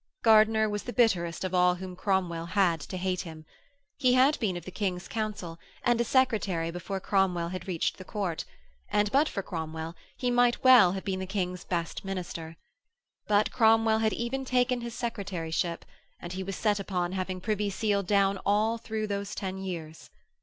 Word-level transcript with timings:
Gardiner 0.23 0.67
was 0.67 0.81
the 0.81 0.93
bitterest 0.93 1.43
of 1.43 1.53
all 1.53 1.75
whom 1.75 1.95
Cromwell 1.95 2.47
had 2.47 2.79
to 2.79 2.97
hate 2.97 3.21
him. 3.21 3.45
He 3.99 4.13
had 4.13 4.39
been 4.39 4.57
of 4.57 4.65
the 4.65 4.71
King's 4.71 5.07
Council, 5.07 5.59
and 5.83 6.01
a 6.01 6.03
secretary 6.03 6.71
before 6.71 6.99
Cromwell 6.99 7.49
had 7.49 7.67
reached 7.67 7.99
the 7.99 8.03
Court, 8.03 8.43
and, 8.89 9.11
but 9.11 9.29
for 9.29 9.43
Cromwell, 9.43 9.93
he 10.17 10.31
might 10.31 10.63
well 10.63 10.93
have 10.93 11.03
been 11.05 11.19
the 11.19 11.27
King's 11.27 11.63
best 11.63 12.03
minister. 12.03 12.57
But 13.27 13.51
Cromwell 13.51 13.99
had 13.99 14.13
even 14.13 14.43
taken 14.43 14.81
his 14.81 14.95
secretaryship; 14.95 15.85
and 16.19 16.33
he 16.33 16.41
was 16.41 16.55
set 16.55 16.79
upon 16.79 17.11
having 17.11 17.39
Privy 17.39 17.69
Seal 17.69 18.01
down 18.01 18.39
all 18.43 18.79
through 18.79 19.05
those 19.05 19.35
ten 19.35 19.59
years. 19.59 20.09